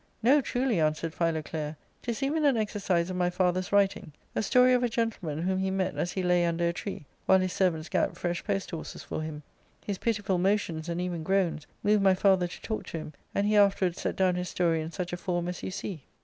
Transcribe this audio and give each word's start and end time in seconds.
"No, 0.23 0.41
truly, 0.41 0.79
answered 0.79 1.13
Philoclea," 1.13 1.77
*tis 2.01 2.23
even 2.23 2.43
an 2.43 2.57
exercise 2.57 3.11
of 3.11 3.15
my 3.17 3.29
father's 3.29 3.71
writing, 3.71 4.13
a 4.35 4.41
story 4.41 4.73
of 4.73 4.81
a 4.81 4.89
gentleman 4.89 5.43
whom 5.43 5.59
he 5.59 5.69
met 5.69 5.95
as 5.95 6.13
he 6.13 6.23
lay 6.23 6.43
under 6.43 6.67
a 6.67 6.73
tree 6.73 7.05
while 7.27 7.37
his 7.37 7.53
servants 7.53 7.87
gat 7.87 8.17
fresh 8.17 8.43
post 8.43 8.71
horses 8.71 9.03
for 9.03 9.21
him. 9.21 9.43
His 9.85 9.99
pitiful 9.99 10.39
motions, 10.39 10.89
and 10.89 10.99
even 10.99 11.21
groans, 11.21 11.67
moved 11.83 12.01
my 12.01 12.15
father 12.15 12.47
to 12.47 12.61
talk 12.63 12.87
to 12.87 12.97
him, 12.97 13.13
and 13.35 13.45
he 13.45 13.55
afterwards 13.55 14.01
set 14.01 14.15
down 14.15 14.33
his 14.33 14.49
story 14.49 14.81
in 14.81 14.89
such 14.91 15.13
a 15.13 15.17
form 15.17 15.47
as 15.47 15.61
you 15.61 15.69
see.'' 15.69 16.01